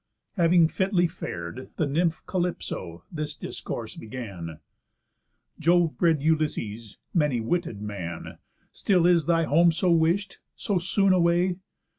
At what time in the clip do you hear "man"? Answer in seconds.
7.83-8.39